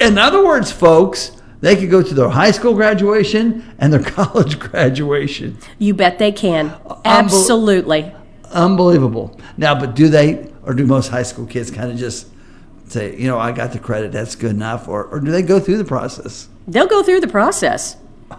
[0.00, 4.58] in other words, folks, they could go to their high school graduation and their college
[4.58, 5.58] graduation.
[5.78, 6.74] You bet they can.
[7.04, 8.14] Absolutely.
[8.50, 9.38] Unbelievable.
[9.56, 12.28] Now, but do they, or do most high school kids kind of just
[12.86, 15.60] say, you know, I got the credit, that's good enough, or, or do they go
[15.60, 16.48] through the process?
[16.66, 17.96] They'll go through the process.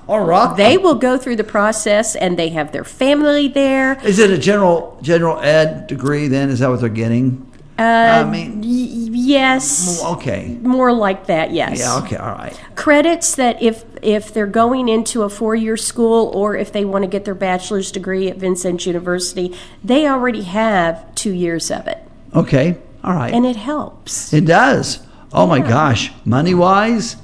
[0.08, 0.56] All right.
[0.56, 4.00] They will go through the process and they have their family there.
[4.06, 6.50] Is it a general general ed degree then?
[6.50, 7.51] Is that what they're getting?
[7.80, 10.04] Uh, I mean, y- yes.
[10.04, 10.58] okay.
[10.62, 11.80] More like that, yes.
[11.80, 12.60] Yeah, okay, all right.
[12.76, 17.08] credits that if if they're going into a four-year school or if they want to
[17.08, 21.98] get their bachelor's degree at Vincennes University, they already have two years of it,
[22.36, 23.34] Okay, all right.
[23.34, 24.32] and it helps.
[24.34, 25.00] It does.
[25.34, 27.16] Oh my gosh, money wise,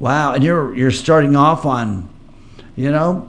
[0.00, 0.32] wow!
[0.34, 2.08] And you're you're starting off on,
[2.74, 3.28] you know.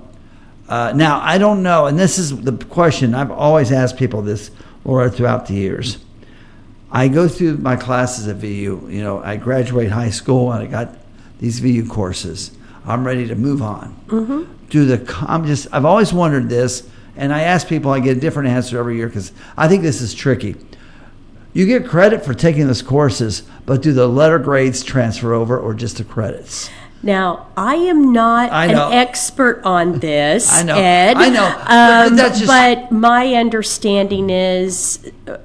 [0.70, 4.50] Uh, now I don't know, and this is the question I've always asked people this,
[4.86, 5.98] Laura, throughout the years.
[6.92, 8.88] I go through my classes at VU.
[8.90, 10.90] You know, I graduate high school and I got
[11.40, 12.52] these VU courses.
[12.86, 13.96] I'm ready to move on.
[14.08, 14.54] Mm-hmm.
[14.70, 17.92] Do the I'm just I've always wondered this, and I ask people.
[17.92, 20.56] I get a different answer every year because I think this is tricky.
[21.54, 25.74] You get credit for taking those courses, but do the letter grades transfer over or
[25.74, 26.70] just the credits?
[27.04, 30.78] Now, I am not I an expert on this, I know.
[30.78, 31.18] Ed.
[31.18, 31.56] I know.
[31.68, 35.38] But Um, that's just- but my understanding is uh,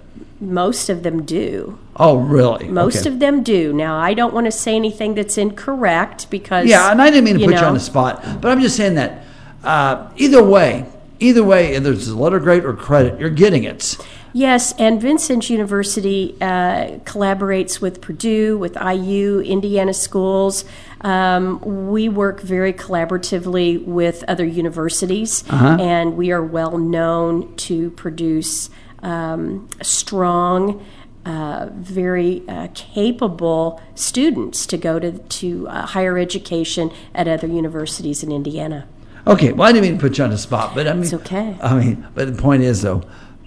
[0.46, 1.78] most of them do.
[1.96, 2.68] Oh, really?
[2.68, 3.10] Most Okay.
[3.10, 3.72] of them do.
[3.72, 6.66] Now, I don't want to say anything that's incorrect because.
[6.66, 8.60] Yeah, and I didn't mean to you put you know, on the spot, but I'm
[8.60, 9.24] just saying that
[9.64, 10.86] uh, either way,
[11.20, 13.96] either way, either it's a letter grade or credit, you're getting it.
[14.32, 20.66] Yes, and Vincennes University uh, collaborates with Purdue, with IU, Indiana schools.
[21.00, 28.68] Um, we work very collaboratively with other universities, and we are well known to produce
[29.06, 30.84] um, strong,
[31.24, 38.22] uh, very uh, capable students to go to, to uh, higher education at other universities
[38.22, 38.86] in Indiana.
[39.26, 41.14] Okay, well, I didn't mean to put you on the spot, but I mean, It's
[41.14, 41.56] okay.
[41.62, 43.02] I mean, but the point is though,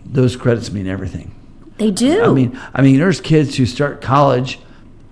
[0.06, 1.36] those credits mean everything.
[1.78, 2.24] They do.
[2.24, 4.60] I mean, I mean, there's kids who start college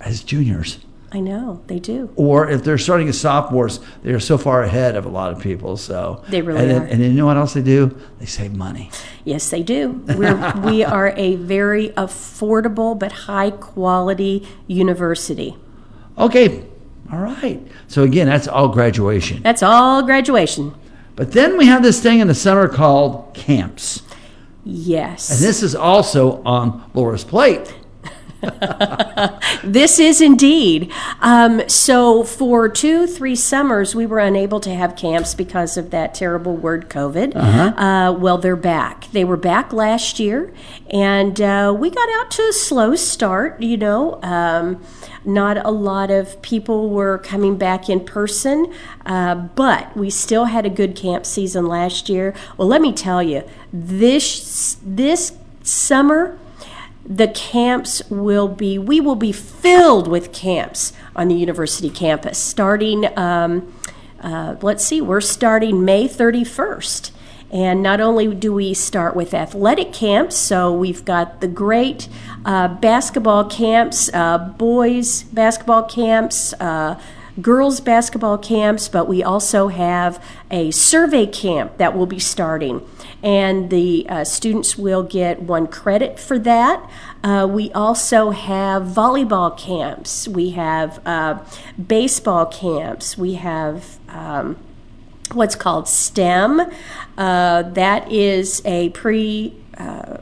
[0.01, 0.79] as juniors,
[1.09, 2.11] I know, they do.
[2.17, 5.77] or if they're starting as sophomores, they're so far ahead of a lot of people.
[5.77, 6.85] So They really and are.
[6.85, 7.97] And you know what else they do?
[8.19, 8.91] They save money.
[9.23, 10.03] Yes, they do.
[10.17, 15.55] We're, we are a very affordable but high quality university.
[16.17, 16.65] Okay,
[17.11, 17.65] all right.
[17.87, 19.41] So again, that's all graduation.
[19.43, 20.75] That's all graduation.
[21.15, 24.01] But then we have this thing in the summer called camps.
[24.65, 25.29] Yes.
[25.31, 27.73] And this is also on Laura's plate.
[29.63, 30.91] This is indeed.
[31.19, 36.13] Um, so, for two, three summers, we were unable to have camps because of that
[36.13, 37.35] terrible word COVID.
[37.77, 39.11] uh well, they're back.
[39.11, 40.53] They were back last year,
[40.89, 44.21] and uh, we got out to a slow start, you know.
[44.21, 44.81] Um,
[45.25, 48.73] not a lot of people were coming back in person,
[49.05, 52.33] uh, but we still had a good camp season last year.
[52.55, 56.39] Well, let me tell you, this this summer
[57.07, 63.07] the camps will be we will be filled with camps on the university campus starting
[63.17, 63.73] um,
[64.19, 67.11] uh, let's see we're starting may 31st
[67.49, 72.09] and not only do we start with athletic camps so we've got the great
[72.43, 76.99] uh, basketball camps uh, boys basketball camps uh,
[77.41, 82.81] girls basketball camps, but we also have a survey camp that will be starting.
[83.23, 86.87] And the uh, students will get one credit for that.
[87.23, 90.27] Uh, we also have volleyball camps.
[90.27, 91.39] We have uh,
[91.83, 93.17] baseball camps.
[93.17, 94.57] We have um,
[95.33, 96.61] what's called STEM.
[97.17, 100.17] Uh, that is a pre uh,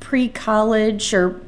[0.00, 1.40] pre college or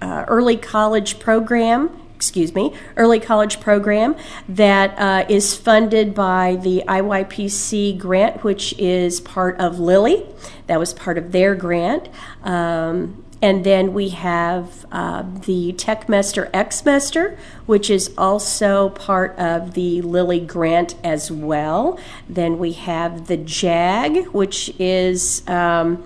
[0.00, 1.90] uh, early college program.
[2.22, 4.14] Excuse me, early college program
[4.48, 10.24] that uh, is funded by the IYPC grant, which is part of Lilly.
[10.68, 12.08] That was part of their grant.
[12.44, 20.00] Um, and then we have uh, the Techmester Xmester, which is also part of the
[20.02, 21.98] Lilly grant as well.
[22.28, 26.04] Then we have the JAG, which is um,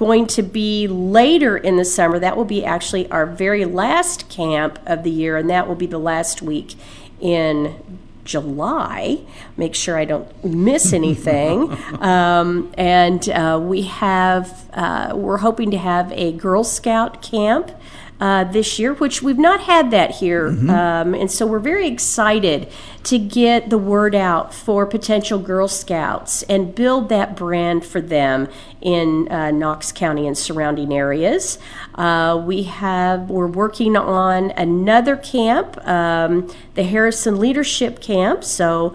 [0.00, 2.18] going to be later in the summer.
[2.18, 5.86] That will be actually our very last camp of the year, and that will be
[5.86, 6.74] the last week
[7.20, 7.76] in
[8.24, 9.18] July.
[9.58, 11.76] Make sure I don't miss anything.
[12.00, 17.70] um, and uh, we have, uh, we're hoping to have a Girl Scout camp.
[18.18, 20.48] Uh, this year, which we've not had that here.
[20.48, 22.70] Um, and so we're very excited
[23.04, 28.48] to get the word out for potential Girl Scouts and build that brand for them
[28.80, 31.58] in uh, Knox County and surrounding areas.
[31.94, 38.44] Uh, we have, we're working on another camp, um, the Harrison Leadership Camp.
[38.44, 38.94] So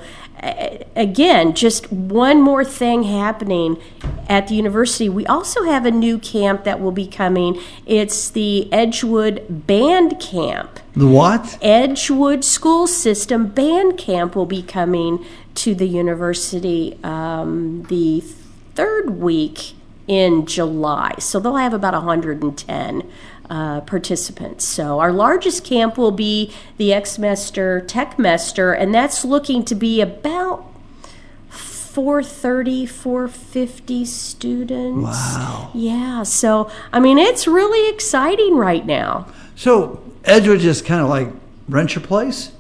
[0.96, 3.78] again, just one more thing happening
[4.28, 5.10] at the university.
[5.10, 7.62] We also have a new camp that will be coming.
[7.86, 10.80] It's the Edgewood Band Camp.
[10.96, 11.58] The what?
[11.62, 18.22] Edgewood School System Band Camp will be coming to the university um, the
[18.74, 19.74] third week
[20.08, 21.16] in July.
[21.20, 23.12] So they'll have about 110
[23.50, 24.66] uh, participants.
[24.66, 30.66] So our largest camp will be the Xmester Techmester, and that's looking to be about
[31.50, 35.06] 430, 450 students.
[35.06, 35.72] Wow.
[35.74, 39.28] Yeah, so I mean, it's really exciting right now.
[39.56, 41.30] So Edgewood just kind of like
[41.70, 42.52] rent your place,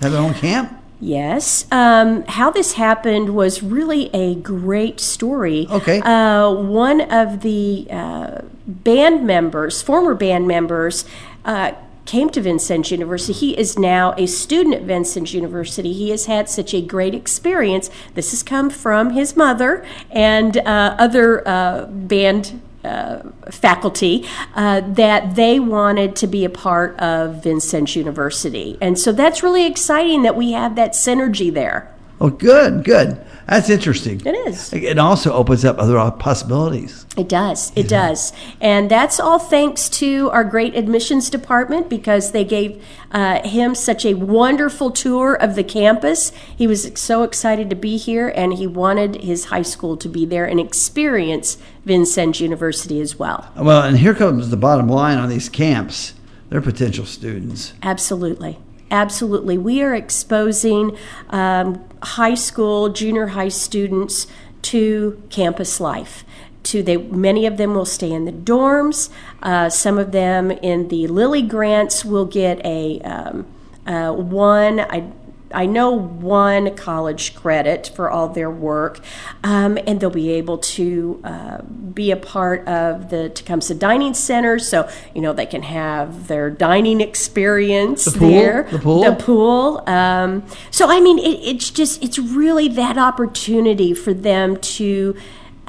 [0.00, 0.74] have their own camp.
[1.00, 1.66] Yes.
[1.70, 5.66] Um, how this happened was really a great story.
[5.70, 6.00] Okay.
[6.00, 11.04] Uh, one of the uh, band members, former band members,
[11.44, 11.72] uh,
[12.04, 13.32] came to Vincennes University.
[13.34, 15.92] He is now a student at Vincennes University.
[15.92, 17.90] He has had such a great experience.
[18.14, 25.34] This has come from his mother and uh, other uh, band uh, faculty uh, that
[25.34, 28.78] they wanted to be a part of Vincennes University.
[28.80, 31.94] And so that's really exciting that we have that synergy there.
[32.20, 33.20] Oh, good, good.
[33.48, 34.20] That's interesting.
[34.26, 34.72] It is.
[34.74, 37.06] It also opens up other possibilities.
[37.16, 37.72] It does.
[37.74, 38.08] It yeah.
[38.08, 38.32] does.
[38.60, 44.04] And that's all thanks to our great admissions department because they gave uh, him such
[44.04, 46.30] a wonderful tour of the campus.
[46.54, 50.26] He was so excited to be here and he wanted his high school to be
[50.26, 53.50] there and experience Vincennes University as well.
[53.56, 56.12] Well, and here comes the bottom line on these camps.
[56.50, 57.72] They're potential students.
[57.82, 58.58] Absolutely.
[58.90, 59.58] Absolutely.
[59.58, 60.96] We are exposing
[61.30, 64.26] um, high school, junior high students
[64.62, 66.24] to campus life.
[66.64, 69.10] To they, many of them will stay in the dorms.
[69.42, 73.46] Uh, some of them in the Lilly grants will get a um,
[73.86, 74.80] uh, one.
[74.80, 75.10] I
[75.52, 79.00] I know one college credit for all their work,
[79.42, 84.58] um, and they'll be able to uh, be a part of the Tecumseh Dining Center,
[84.58, 88.62] so you know they can have their dining experience the pool, there.
[88.70, 89.82] The pool, the pool.
[89.86, 95.16] Um, so I mean, it, it's just it's really that opportunity for them to.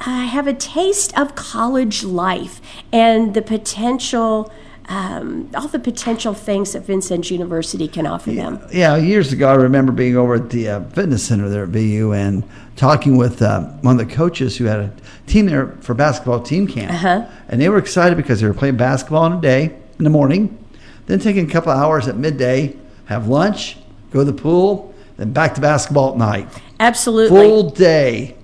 [0.06, 2.58] Uh, have a taste of college life
[2.90, 4.50] and the potential
[4.90, 8.68] um, all the potential things that Vincennes University can offer yeah, them.
[8.72, 12.12] Yeah, years ago, I remember being over at the uh, fitness center there at VU
[12.12, 12.42] and
[12.74, 14.92] talking with uh, one of the coaches who had a
[15.28, 16.92] team there for basketball team camp.
[16.92, 17.24] Uh-huh.
[17.48, 20.58] And they were excited because they were playing basketball in the day, in the morning,
[21.06, 23.76] then taking a couple hours at midday, have lunch,
[24.10, 26.48] go to the pool, then back to basketball at night.
[26.80, 27.38] Absolutely.
[27.38, 28.36] Full day.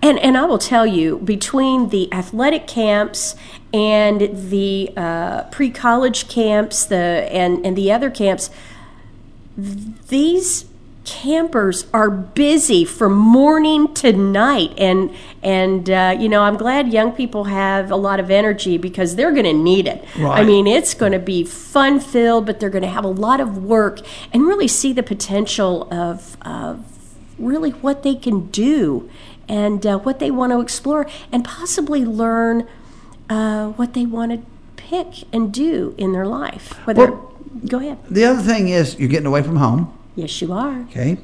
[0.00, 3.34] And, and I will tell you, between the athletic camps
[3.72, 8.50] and the uh, pre college camps the, and, and the other camps,
[9.56, 10.66] these
[11.08, 15.10] campers are busy from morning to night and
[15.42, 19.32] and uh, you know i'm glad young people have a lot of energy because they're
[19.32, 20.38] going to need it right.
[20.38, 23.40] i mean it's going to be fun filled but they're going to have a lot
[23.40, 24.00] of work
[24.34, 26.84] and really see the potential of, of
[27.38, 29.08] really what they can do
[29.48, 32.68] and uh, what they want to explore and possibly learn
[33.30, 34.42] uh, what they want to
[34.76, 36.72] pick and do in their life.
[36.86, 37.36] Whether well,
[37.66, 37.98] go ahead.
[38.10, 39.96] The other thing is you're getting away from home.
[40.14, 40.80] Yes, you are.
[40.90, 41.18] Okay,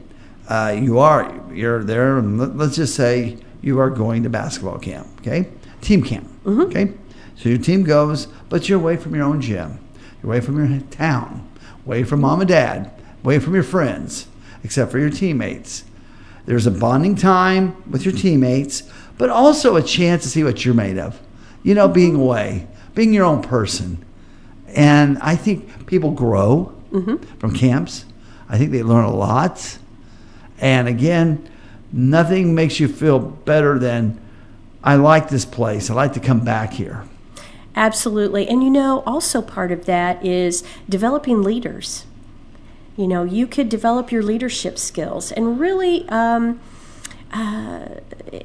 [0.49, 1.41] uh, you are.
[1.53, 5.09] You're there, and let's just say you are going to basketball camp.
[5.21, 5.49] Okay,
[5.81, 6.29] team camp.
[6.45, 6.61] Mm-hmm.
[6.63, 6.93] Okay,
[7.37, 9.79] so your team goes, but you're away from your own gym.
[10.23, 11.49] You're away from your town,
[11.87, 12.91] away from mom and dad,
[13.23, 14.27] away from your friends,
[14.63, 15.85] except for your teammates.
[16.47, 18.83] There's a bonding time with your teammates,
[19.17, 21.21] but also a chance to see what you're made of.
[21.63, 24.05] You know, being away, being your own person.
[24.69, 27.17] And I think people grow mm-hmm.
[27.39, 28.05] from camps.
[28.49, 29.79] I think they learn a lot.
[30.59, 31.49] And again,
[31.93, 34.21] nothing makes you feel better than
[34.83, 35.89] I like this place.
[35.89, 37.05] I like to come back here.
[37.75, 38.47] Absolutely.
[38.47, 42.05] And you know, also part of that is developing leaders.
[42.97, 46.61] You know, you could develop your leadership skills and really um,
[47.33, 47.87] uh,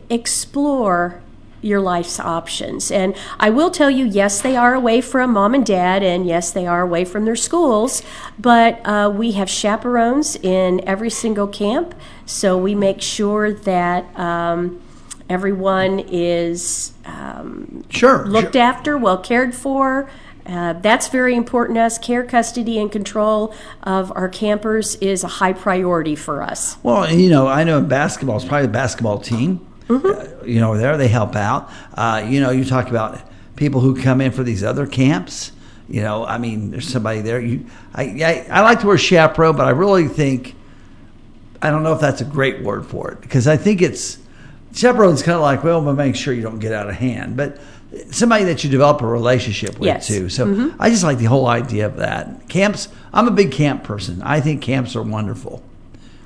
[0.10, 1.22] explore
[1.62, 2.90] your life's options.
[2.90, 6.52] And I will tell you, yes, they are away from mom and dad, and yes,
[6.52, 8.02] they are away from their schools,
[8.40, 11.94] but uh, we have chaperones in every single camp,
[12.26, 14.18] so we make sure that.
[14.18, 14.82] Um,
[15.30, 18.62] everyone is um, sure looked sure.
[18.64, 20.10] after, well cared for.
[20.50, 21.98] Uh, that's very important to us.
[22.00, 26.78] Care, custody, and control of our campers is a high priority for us.
[26.82, 29.66] Well, you know, I know basketball is probably the basketball team.
[29.88, 30.42] Mm-hmm.
[30.42, 31.70] Uh, you know, there they help out.
[31.94, 33.22] Uh, you know, you talk about
[33.56, 35.52] people who come in for these other camps.
[35.88, 37.40] You know, I mean, there's somebody there.
[37.40, 40.56] You, I, I, I like the word chaperone, but I really think
[41.62, 44.18] I don't know if that's a great word for it because I think it's
[44.74, 47.60] chaperone's kind of like well, but make sure you don't get out of hand, but
[48.12, 50.08] somebody that you develop a relationship with yes.
[50.08, 50.30] too.
[50.30, 50.82] So mm-hmm.
[50.82, 52.48] I just like the whole idea of that.
[52.48, 54.22] Camps, I'm a big camp person.
[54.22, 55.64] I think camps are wonderful.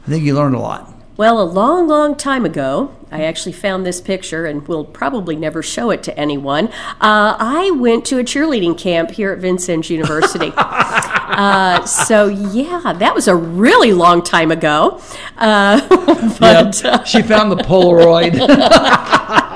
[0.05, 0.93] I think you learn a lot.
[1.15, 5.61] Well, a long, long time ago, I actually found this picture and will probably never
[5.61, 6.69] show it to anyone.
[6.99, 10.51] Uh, I went to a cheerleading camp here at Vincennes University.
[10.57, 14.99] uh, so, yeah, that was a really long time ago.
[15.37, 15.87] Uh,
[16.39, 18.33] but, yeah, she found the Polaroid.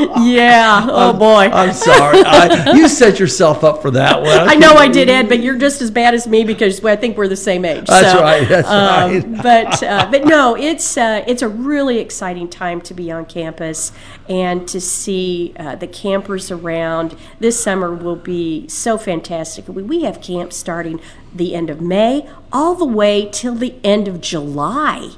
[0.22, 0.86] yeah.
[0.88, 1.50] Oh boy.
[1.52, 2.22] I'm sorry.
[2.24, 4.48] I, you set yourself up for that one.
[4.48, 7.16] I know I did, Ed, but you're just as bad as me because I think
[7.16, 7.86] we're the same age.
[7.86, 9.42] That's so, right, that's um, right.
[9.42, 13.92] But uh, but no, it's uh, it's a really exciting time to be on campus
[14.28, 17.16] and to see uh, the campers around.
[17.38, 19.68] This summer will be so fantastic.
[19.68, 21.00] We, we have camps starting
[21.34, 25.10] the end of May all the way till the end of July.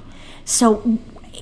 [0.44, 0.98] So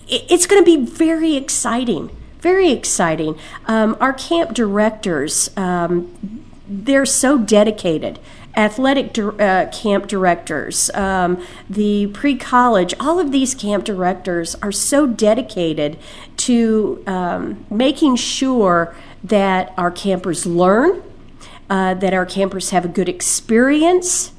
[0.08, 2.14] it's going to be very exciting.
[2.40, 3.38] Very exciting.
[3.66, 8.18] Um, our camp directors, um, they're so dedicated.
[8.56, 15.06] Athletic uh, camp directors, um, the pre college, all of these camp directors are so
[15.06, 15.98] dedicated
[16.38, 21.00] to um, making sure that our campers learn,
[21.68, 24.32] uh, that our campers have a good experience,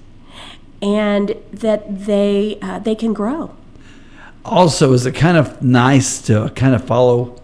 [0.81, 3.55] and that they, uh, they can grow.
[4.43, 7.40] Also, is it kind of nice to kind of follow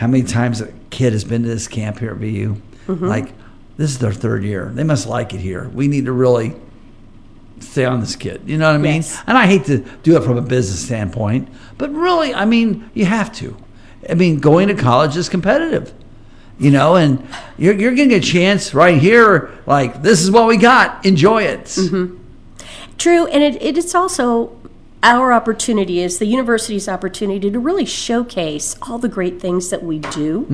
[0.00, 2.56] how many times a kid has been to this camp here at VU?
[2.86, 3.04] Mm-hmm.
[3.04, 3.34] Like,
[3.76, 4.70] this is their third year.
[4.72, 5.68] They must like it here.
[5.68, 6.56] We need to really
[7.58, 8.40] stay on this kid.
[8.46, 8.94] You know what I mean?
[9.02, 9.22] Yes.
[9.26, 13.04] And I hate to do it from a business standpoint, but really, I mean, you
[13.04, 13.54] have to.
[14.08, 15.92] I mean, going to college is competitive.
[16.58, 17.28] You know, and
[17.58, 19.50] you're, you're getting a chance right here.
[19.66, 21.04] Like, this is what we got.
[21.04, 21.64] Enjoy it.
[21.64, 22.16] Mm-hmm.
[22.96, 24.56] True, and it, it is also
[25.02, 29.98] our opportunity is the university's opportunity to really showcase all the great things that we
[29.98, 30.46] do.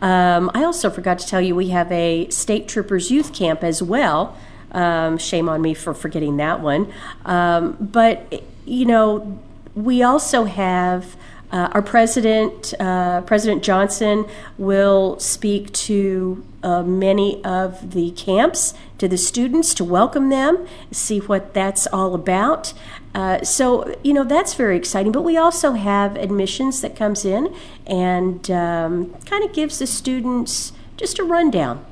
[0.00, 3.82] Um, I also forgot to tell you we have a state troopers youth camp as
[3.82, 4.36] well.
[4.72, 6.92] Um, shame on me for forgetting that one.
[7.24, 9.38] Um, but you know,
[9.74, 11.16] we also have.
[11.52, 14.26] Uh, our president, uh, President Johnson,
[14.58, 21.20] will speak to uh, many of the camps, to the students, to welcome them, see
[21.20, 22.72] what that's all about.
[23.14, 25.12] Uh, so you know that's very exciting.
[25.12, 27.54] But we also have admissions that comes in
[27.86, 31.84] and um, kind of gives the students just a rundown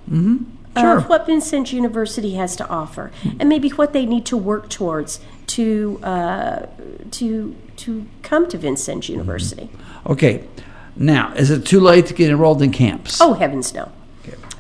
[0.75, 0.97] Sure.
[0.99, 5.21] of what Vincennes University has to offer, and maybe what they need to work towards
[5.49, 6.67] to uh,
[7.11, 9.69] to to come to Vincennes University.
[10.07, 10.45] Okay.
[10.97, 13.21] Now, is it too late to get enrolled in camps?
[13.21, 13.93] Oh heavens no!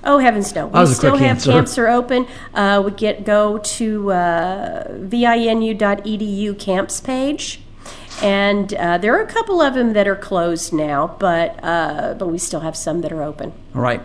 [0.04, 0.66] Oh heavens no!
[0.66, 1.52] We still have answer.
[1.52, 2.26] camps are open.
[2.54, 7.60] Uh, we get go to uh, vinu.edu camps page.
[8.20, 12.28] And uh, there are a couple of them that are closed now, but uh, but
[12.28, 13.52] we still have some that are open.
[13.74, 14.00] All right.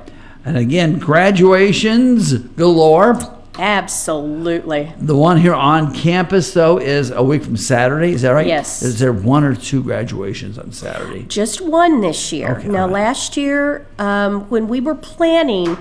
[0.45, 3.36] And again, graduations galore.
[3.57, 4.93] Absolutely.
[4.99, 8.11] The one here on campus, though, is a week from Saturday.
[8.11, 8.47] Is that right?
[8.47, 8.81] Yes.
[8.81, 11.23] Is there one or two graduations on Saturday?
[11.23, 12.57] Just one this year.
[12.57, 12.93] Okay, now, right.
[12.93, 15.77] last year, um, when we were planning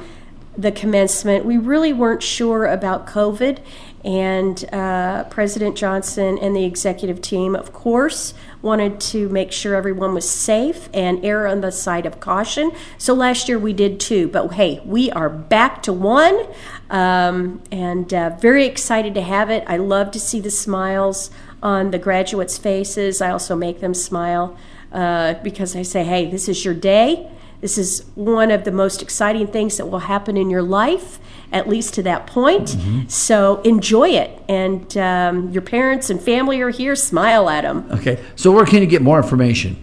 [0.57, 3.59] the commencement, we really weren't sure about COVID.
[4.05, 10.15] And uh, President Johnson and the executive team, of course, wanted to make sure everyone
[10.15, 12.71] was safe and err on the side of caution.
[12.99, 14.29] So last year we did two.
[14.29, 16.47] But hey, we are back to one
[16.91, 19.65] um, and uh, very excited to have it.
[19.67, 21.31] I love to see the smiles
[21.63, 23.21] on the graduates' faces.
[23.21, 24.57] I also make them smile
[24.93, 27.31] uh, because I say, hey, this is your day.
[27.61, 31.19] This is one of the most exciting things that will happen in your life,
[31.51, 32.77] at least to that point.
[33.11, 34.31] So enjoy it.
[34.49, 37.89] And um, your parents and family are here, smile at them.
[37.93, 38.23] Okay.
[38.37, 39.83] So, where can you get more information?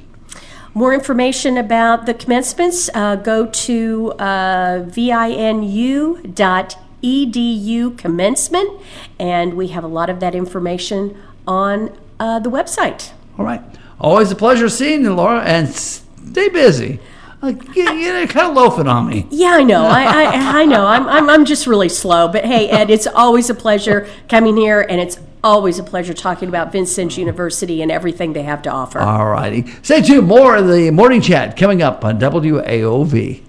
[0.75, 6.33] More information about the commencements, uh, go to uh, vinu.edu
[7.97, 8.69] commencement,
[9.19, 13.11] and we have a lot of that information on uh, the website.
[13.37, 13.61] All right.
[13.99, 16.99] Always a pleasure seeing you, Laura, and stay busy.
[17.41, 19.27] Like, you- you're kind of loafing on me.
[19.29, 19.83] Yeah, I know.
[19.85, 20.85] I, I, I know.
[20.85, 22.27] I'm, I'm, I'm just really slow.
[22.29, 26.47] But hey, Ed, it's always a pleasure coming here, and it's always a pleasure talking
[26.47, 28.99] about Vincennes University and everything they have to offer.
[28.99, 29.65] All righty.
[29.81, 30.25] Stay tuned.
[30.27, 33.41] More of the morning chat coming up on WAOV.